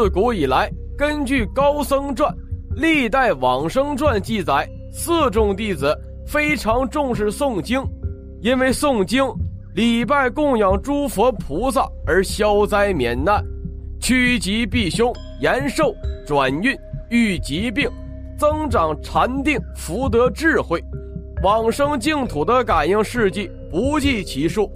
[0.00, 2.32] 自古以来，根据《高僧传》
[2.80, 5.94] 《历代往生传》记载，四众弟子
[6.26, 7.84] 非常重视诵经，
[8.40, 9.22] 因为诵经、
[9.74, 13.44] 礼拜、供养诸佛菩萨而消灾免难、
[14.00, 15.94] 趋吉避凶、延寿、
[16.26, 16.74] 转运、
[17.10, 17.86] 愈疾病、
[18.38, 20.82] 增长禅定、福德智慧、
[21.42, 24.66] 往生净土的感应事迹不计其数。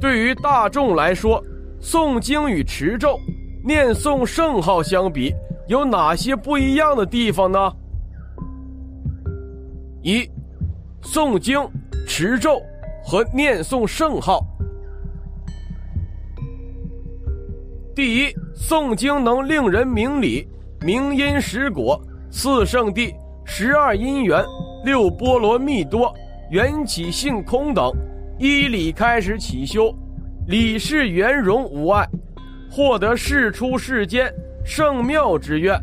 [0.00, 1.44] 对于大众来说，
[1.78, 3.20] 诵经与持咒、
[3.66, 5.34] 念诵圣号相比，
[5.66, 7.58] 有哪些不一样的地方呢？
[10.02, 10.22] 一、
[11.02, 11.60] 诵经、
[12.06, 12.62] 持咒
[13.02, 14.40] 和念诵圣号。
[17.92, 20.46] 第一，诵经能令人明理、
[20.82, 23.12] 明因实果，四圣谛、
[23.44, 24.44] 十二因缘、
[24.84, 26.14] 六波罗蜜多、
[26.50, 27.90] 缘起性空等，
[28.38, 29.92] 依理开始起修。
[30.46, 32.08] 理事圆融无碍，
[32.76, 34.30] 获得世出世间
[34.62, 35.82] 圣妙之愿。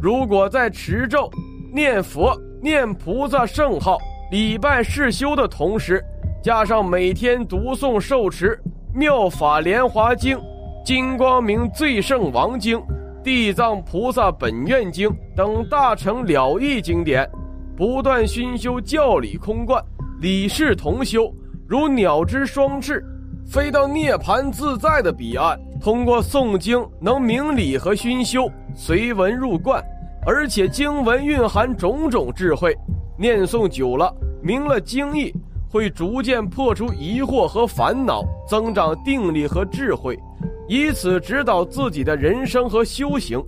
[0.00, 1.28] 如果在持咒、
[1.74, 3.98] 念佛、念菩萨圣号、
[4.30, 6.00] 礼拜世修的同时，
[6.40, 8.56] 加上每天读诵受持
[8.96, 10.38] 《妙法莲华经》
[10.84, 12.78] 《金光明最胜王经》
[13.24, 17.28] 《地藏菩萨本愿经》等大乘了义经典，
[17.76, 19.84] 不断熏修教理空观，
[20.20, 21.34] 理事同修，
[21.66, 23.04] 如鸟之双翅。
[23.48, 29.82] 飞到涅盘自在的彼岸，通过诵经能明理和熏修，随文入观，
[30.26, 32.76] 而且经文蕴含种种智慧，
[33.16, 35.34] 念诵久了，明了经义，
[35.70, 40.18] 会逐渐破除疑惑和烦恼，增长定力和智慧，
[40.68, 43.42] 以此指导自己的人生和修行。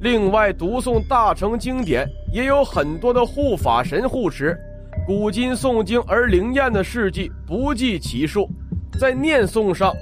[0.00, 4.58] 另外，读诵大乘经典也有很多的护法神护持，
[5.06, 8.50] 古今诵经而灵验的事迹不计其数。
[8.98, 9.92] 在念诵上，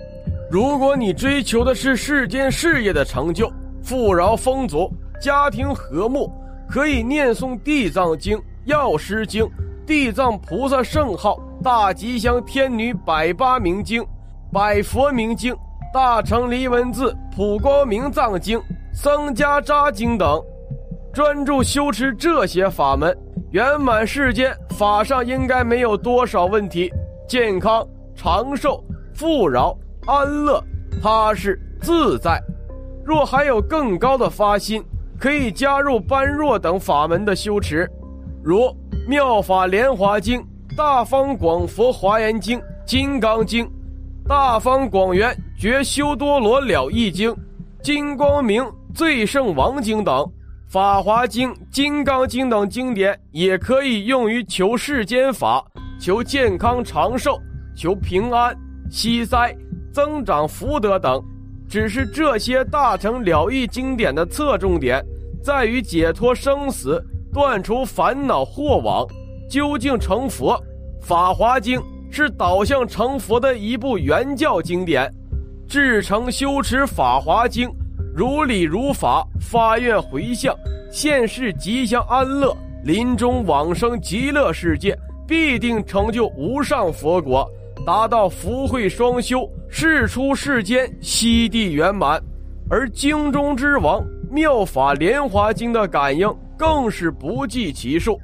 [0.50, 3.50] 如果你追求的是世间事业的成就、
[3.82, 4.90] 富饶丰足、
[5.20, 6.30] 家庭和睦，
[6.68, 9.44] 可以念诵《地藏经》《药师经》
[9.86, 14.02] 《地藏菩萨圣号》《大吉祥天女百八明经》
[14.52, 15.54] 《百佛明经》
[15.92, 18.58] 《大乘离文字普光明藏经》
[18.92, 20.38] 《僧伽扎经》等，
[21.14, 23.16] 专注修持这些法门，
[23.52, 26.92] 圆满世间法上应该没有多少问题，
[27.26, 27.84] 健康。
[28.14, 28.84] 长寿、
[29.14, 30.62] 富饶、安乐、
[31.02, 32.42] 踏实、自在。
[33.04, 34.82] 若还有更高的发心，
[35.18, 37.88] 可以加入般若等法门的修持，
[38.42, 38.60] 如
[39.08, 40.40] 《妙法莲华经》
[40.76, 43.64] 《大方广佛华严经》《金刚经》
[44.28, 47.30] 《大方广圆觉修多罗了义经》
[47.82, 48.64] 《金光明
[48.94, 50.14] 最胜王经》等，
[50.68, 55.64] 《法华经》《金刚经》等经典，也可以用于求世间法，
[56.00, 57.38] 求健康长寿。
[57.74, 58.54] 求平安、
[58.92, 59.56] 息灾、
[59.90, 61.18] 增长福德等，
[61.66, 65.02] 只是这些大乘了义经典的侧重点
[65.42, 69.08] 在于解脱生死、断除烦恼祸网、
[69.48, 70.54] 究竟成佛。
[71.04, 71.80] 《法华经》
[72.10, 75.10] 是导向成佛的一部原教经典，
[75.66, 77.66] 至诚修持《法华经》，
[78.14, 80.54] 如理如法，发愿回向，
[80.90, 82.54] 现世吉祥安乐，
[82.84, 84.94] 临终往生极乐世界，
[85.26, 87.50] 必定成就无上佛国。
[87.84, 92.22] 达到福慧双修，事出世间，悉地圆满。
[92.70, 94.00] 而经中之王
[94.30, 98.18] 《妙法莲华经》的感应更是不计其数。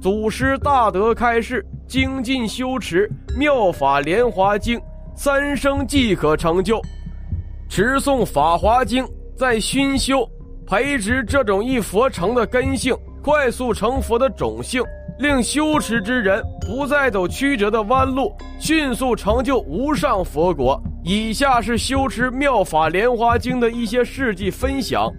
[0.00, 3.06] 祖师大德开示，精进修持
[3.38, 4.78] 《妙法莲华经》，
[5.14, 6.80] 三生即可成就。
[7.68, 9.04] 持诵《法华经》，
[9.36, 10.26] 在熏修、
[10.66, 14.82] 培植这种一佛成的根性，快速成佛的种性。
[15.18, 20.82] 令修持之人不再走曲折的弯路，迅速成就无上佛果。
[21.04, 25.12] 以下是修持妙法莲华经的一些事迹分享。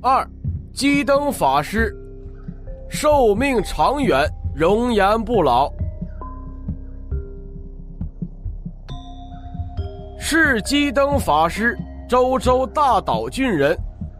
[0.00, 0.26] 二，
[0.72, 1.94] 鸡灯法师，
[2.88, 5.72] 寿命长远，容颜不老，
[10.18, 11.76] 是鸡灯法师，
[12.08, 13.76] 周州大岛郡人。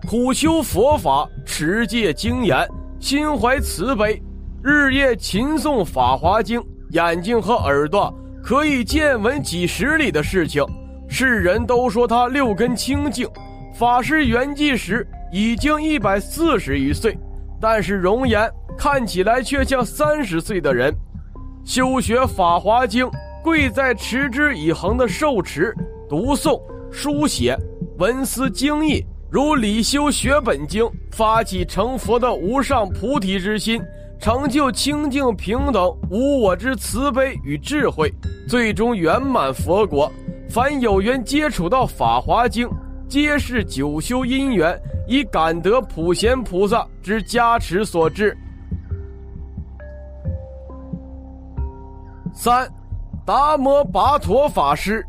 [0.06, 2.68] 苦修佛法，持戒精严，
[2.98, 4.20] 心怀慈悲，
[4.60, 6.60] 日夜勤诵《法华经》，
[6.90, 8.12] 眼睛和耳朵
[8.42, 10.64] 可以见闻几十里的事情。
[11.08, 13.24] 世人都说他六根清净。
[13.72, 17.16] 法师圆寂时已经一百四十余岁，
[17.60, 20.92] 但是容颜看起来却像三十岁的人。
[21.64, 23.06] 修学《法华经》，
[23.44, 25.72] 贵在持之以恒的受持、
[26.08, 26.60] 读诵、
[26.90, 27.56] 书写、
[27.98, 29.06] 文思精义。
[29.34, 33.82] 如理修学本经，发起成佛的无上菩提之心，
[34.20, 38.08] 成就清净平等无我之慈悲与智慧，
[38.48, 40.08] 最终圆满佛果。
[40.48, 42.68] 凡有缘接触到《法华经》，
[43.08, 48.38] 皆是九修因缘，以感得普贤菩萨之加持所致。
[52.32, 52.72] 三，
[53.26, 55.04] 达摩跋陀法师。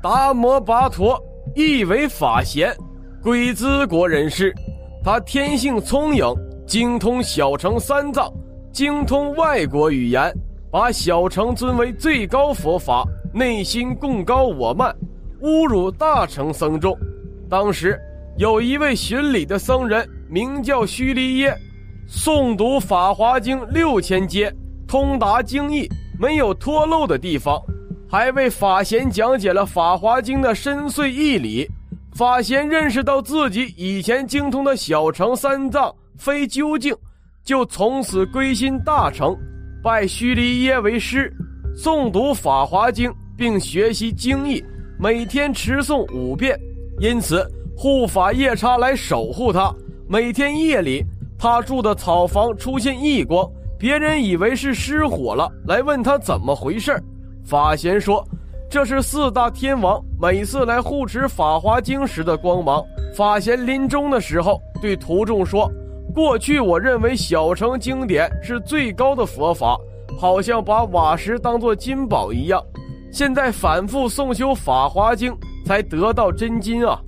[0.00, 1.20] 达摩跋陀
[1.56, 2.72] 亦为法贤，
[3.20, 4.54] 归兹国人士。
[5.02, 6.24] 他天性聪颖，
[6.66, 8.32] 精通小乘三藏，
[8.72, 10.32] 精通外国语言，
[10.70, 14.94] 把小乘尊为最高佛法，内心贡高我慢，
[15.42, 16.96] 侮辱大乘僧众。
[17.50, 17.98] 当时
[18.36, 21.56] 有一位巡礼的僧人，名叫须离耶。
[22.08, 24.54] 诵读《法华经》六千阶，
[24.86, 25.88] 通达经义，
[26.20, 27.60] 没有脱漏的地方，
[28.10, 31.68] 还为法贤讲解了《法华经》的深邃义理。
[32.14, 36.96] 法贤认识到自己以前精通的小乘三藏非究竟，
[37.44, 39.36] 就从此归心大乘，
[39.84, 41.30] 拜须离耶为师，
[41.76, 44.64] 诵读《法华经》并学习经义，
[44.98, 46.58] 每天持诵五遍。
[47.00, 47.46] 因此，
[47.76, 49.70] 护法夜叉来守护他，
[50.08, 51.04] 每天夜里。
[51.38, 57.00] 他住的草房出现异光，别人以为是失火了，来问他怎么回事
[57.48, 58.22] 法贤说
[58.68, 62.84] ：“这是四大天王每次来护持《法华经》时的光芒。”
[63.16, 65.66] 法贤临终的时候对徒众说
[66.14, 69.78] ：“过去我认为小乘经典是最高的佛法，
[70.18, 72.62] 好像把瓦石当作金宝一样。
[73.10, 75.32] 现在反复诵修《法华经》，
[75.64, 77.00] 才得到真金啊！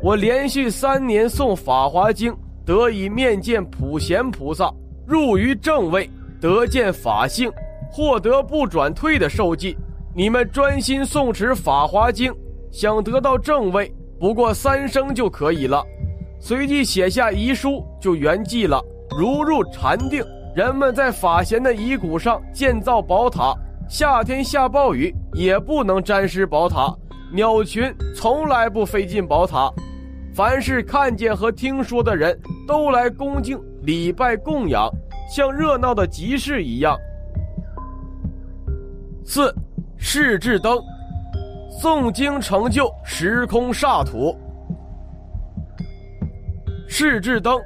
[0.00, 2.32] 我连续三年诵《法华经》。”
[2.64, 4.72] 得以面见普贤菩萨，
[5.06, 6.08] 入于正位，
[6.40, 7.52] 得见法性，
[7.96, 9.76] 获得不转退的受记。
[10.16, 12.32] 你们专心诵持《法华经》，
[12.72, 15.80] 想得到正位，不过三生就可以了。
[16.40, 18.84] 随即写下遗书，就圆寂了。
[19.16, 20.24] 如入禅定，
[20.56, 23.54] 人们在法贤的遗骨上建造宝塔，
[23.88, 26.92] 夏天下暴雨也不能沾湿宝塔，
[27.32, 29.72] 鸟群从来不飞进宝塔。
[30.34, 32.36] 凡是看见和听说的人
[32.66, 34.90] 都来恭敬礼拜供养，
[35.32, 36.98] 像热闹的集市一样。
[39.24, 39.54] 四，
[39.96, 40.78] 世智灯，
[41.82, 44.36] 诵经成就时空煞土。
[46.86, 47.58] 世智灯，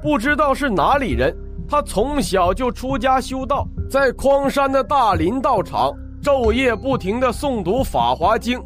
[0.00, 1.36] 不知道是哪里人，
[1.68, 8.58] 他从小就出家修道，在匡山的大林道场昼夜不停的诵读《法华经》。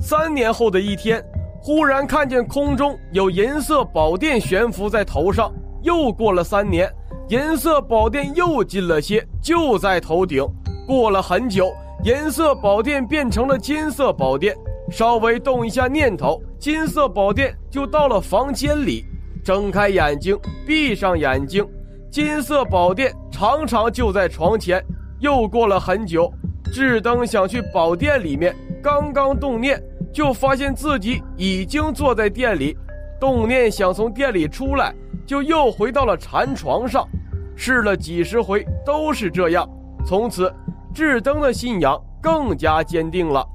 [0.00, 1.22] 三年后的一天。
[1.62, 5.52] 忽然看见空中有银色宝殿悬浮在头上，
[5.82, 6.90] 又过了三年，
[7.28, 10.42] 银色宝殿又近了些，就在头顶。
[10.90, 11.72] 过了很久，
[12.02, 14.56] 银色宝殿变成了金色宝殿，
[14.90, 19.04] 稍微动一下念头，金色宝殿就到了房间里。
[19.44, 21.64] 睁开眼睛，闭上眼睛，
[22.10, 24.84] 金色宝殿常常就在床前。
[25.20, 26.28] 又过了很久，
[26.72, 28.52] 智灯想去宝殿里面，
[28.82, 29.80] 刚刚动念。
[30.12, 32.76] 就发现自己已经坐在店里，
[33.20, 34.92] 动念想从店里出来，
[35.24, 37.06] 就又回到了禅床上。
[37.54, 39.64] 试了几十回都是这样。
[40.04, 40.52] 从此，
[40.94, 43.46] 智登的信仰更加坚定了。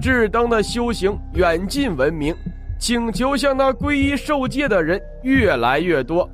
[0.00, 2.34] 智登的修行远近闻名，
[2.78, 6.28] 请求向他皈依受戒的人越来越多。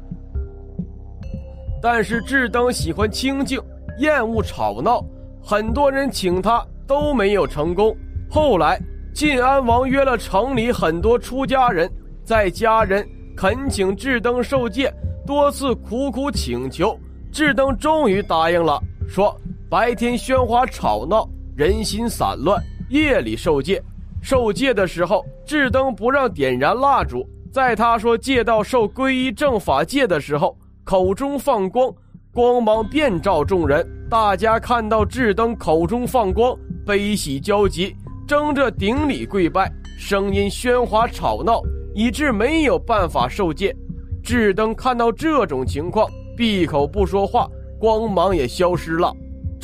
[1.81, 3.60] 但是智登喜欢清静，
[3.99, 5.05] 厌恶吵闹，
[5.43, 7.97] 很多人请他都没有成功。
[8.30, 8.80] 后来。
[9.14, 11.90] 晋安王约了城里很多出家人，
[12.25, 13.04] 在家人
[13.37, 14.94] 恳请智登受戒，
[15.26, 16.97] 多次苦苦请求，
[17.32, 19.37] 智登终于答应了，说
[19.70, 22.58] 白天喧哗吵闹，人心散乱，
[22.88, 23.82] 夜里受戒。
[24.22, 31.92] 受戒的时候，智灯不让点燃蜡烛，在他说戒到受皈依正法戒的时候，口中放光，
[32.32, 36.56] 光芒遍照众人，大家看到智灯口中放光，
[36.87, 37.94] 悲喜交集。
[38.26, 41.60] 争着顶礼跪拜，声音喧哗吵闹，
[41.94, 43.76] 以致没有办法受戒。
[44.22, 47.46] 智灯看到这种情况，闭口不说话，
[47.78, 49.14] 光芒也消失了。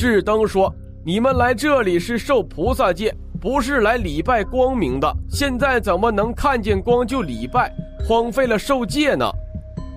[0.06, 0.70] 智灯说
[1.02, 5.10] ：“你们来这里是受菩萨戒，不是来礼拜光明的。
[5.30, 7.72] 现在怎么能看见光就礼拜，
[8.06, 9.24] 荒废了受戒呢？”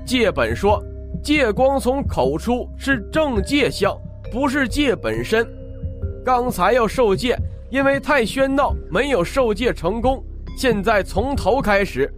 [0.07, 0.81] 戒本说
[1.21, 3.93] ：“戒光从口出是正戒相，
[4.31, 5.45] 不是戒本身。
[6.23, 7.37] 刚才要受戒。”
[7.69, 10.23] 因为太喧闹，没有受戒成功。
[10.57, 12.09] 现在从头开始，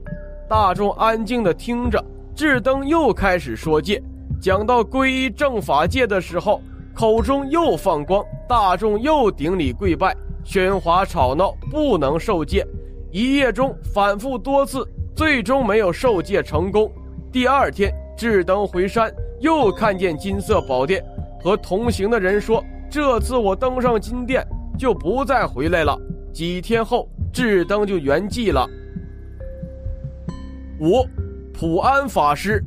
[0.48, 2.00] 大众安静地听着。
[2.36, 4.00] 智灯又开始说戒，
[4.40, 6.62] 讲到皈依正法戒的时候，
[7.00, 10.14] 口中又放光，大众又顶礼跪拜，
[10.44, 12.68] 喧哗吵闹，不能受戒。
[13.10, 16.92] 一夜中反复多次，最终没有受戒成功。
[17.32, 21.02] 第二天，智灯回山，又看见金色宝殿，
[21.42, 24.46] 和同行的人说：“这次我登上金殿。”
[24.78, 25.98] 就不再回来了。
[26.34, 28.70] 几天后，智登就圆寂了。
[30.82, 31.08] 五，
[31.54, 32.62] 普安法师，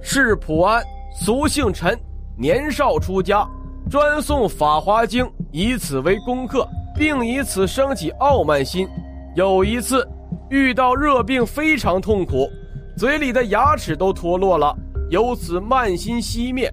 [0.00, 0.82] 是普安，
[1.22, 2.00] 俗姓陈，
[2.34, 3.46] 年少出家，
[3.90, 5.22] 专诵《法华经》，
[5.52, 8.88] 以此为功课，并以此升起傲慢心。
[9.36, 10.02] 有一次，
[10.48, 12.48] 遇到热病，非常痛苦，
[12.96, 14.74] 嘴里的牙齿都脱落了，
[15.10, 16.72] 由此慢心熄灭。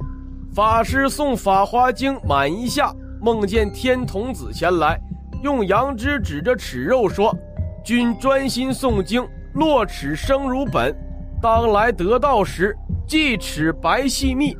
[0.55, 4.97] 法师诵《法华经》满一下，梦见天童子前来，
[5.43, 7.35] 用羊脂指着齿肉说
[7.83, 10.95] ：“君专心诵经，落齿生如本，
[11.41, 12.75] 当来得道时，
[13.07, 14.57] 即齿白细密。”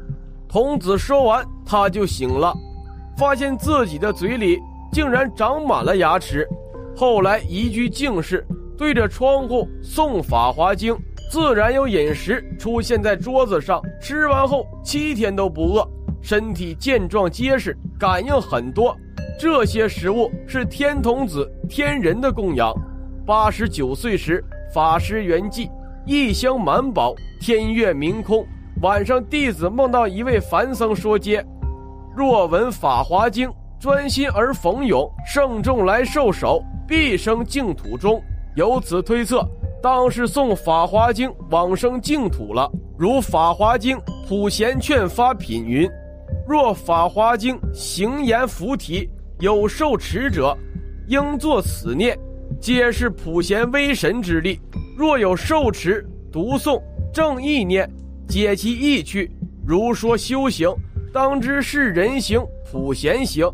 [0.48, 2.53] 童子说完，他就醒了，
[3.17, 4.57] 发现自己的嘴里
[4.91, 6.48] 竟然长满了牙齿。
[6.96, 8.46] 后来一具净室，
[8.77, 10.93] 对着窗户诵《法华经》。
[11.29, 15.86] 自然有饮食出现在桌子上，吃完后七天都不饿，
[16.22, 18.96] 身体健壮结实，感应很多。
[19.38, 22.74] 这些食物是天童子天人的供养。
[23.25, 24.41] 八十九岁时，
[24.74, 25.69] 法师圆寂，
[26.07, 28.47] 一香满宝，天月明空。
[28.81, 31.45] 晚上，弟子梦到一位凡僧说：“接，
[32.15, 38.23] 若闻法华经，专心而逢永，圣众来受守，必生净土中。”
[38.55, 39.45] 由此推测。
[39.83, 42.71] 当是诵《法华经》往生净土了。
[42.97, 43.97] 如《法华经》
[44.27, 45.87] 普贤劝发品云
[46.47, 49.09] ：“若《法华经》行言菩提
[49.39, 50.57] 有受持者，
[51.07, 52.17] 应作此念，
[52.61, 54.57] 皆是普贤威神之力。
[54.98, 56.82] 若有受持读诵
[57.13, 57.88] 正意念，
[58.27, 59.32] 解其意趣。
[59.63, 60.68] 如说修行，
[61.13, 63.48] 当知是人行普贤行，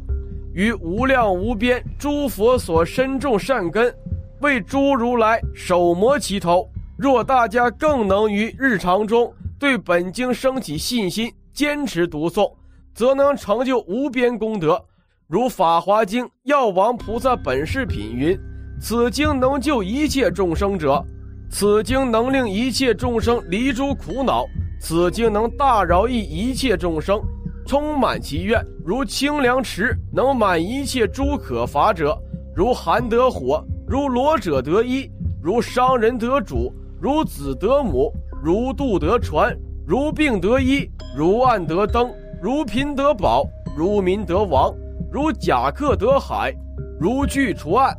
[0.53, 3.93] 于无量无边诸佛所深种善根。”
[4.39, 6.69] 为诸如来手磨其头。
[6.97, 12.53] 若大家更能于日常中对本经升起信心，坚持读诵，
[12.93, 14.81] 则能成就无边功德。
[15.27, 18.39] 如《法华经》药王菩萨本事品云
[18.79, 21.03] ：“此经能救一切众生者，
[21.53, 24.43] 此经能令一切众生离诸苦恼，
[24.81, 27.21] 此经能大饶益一切众生，
[27.63, 28.59] 充满其愿。
[28.83, 32.17] 如清凉池能满一切诸可乏者，
[32.55, 35.07] 如寒得火。”如罗者得衣，
[35.43, 39.55] 如商人得主，如子得母，如渡得船，
[39.85, 43.45] 如病得医，如暗得灯，如贫得宝，
[43.77, 44.73] 如民得王，
[45.11, 46.51] 如甲客得海，
[46.99, 47.95] 如炬除暗。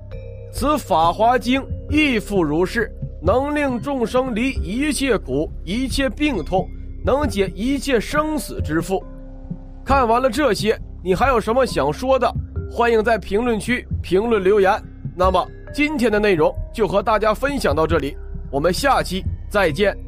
[0.53, 2.91] 此法华经亦复如是，
[3.25, 6.69] 能令众生离一切苦、一切病痛，
[7.03, 9.03] 能解一切生死之缚。
[9.85, 12.31] 看完了这些，你还有什么想说的？
[12.71, 14.81] 欢迎在评论区评论留言。
[15.17, 15.45] 那么。
[15.75, 18.17] 今天的内容就和大家分享到这里，
[18.49, 20.04] 我们下期再见。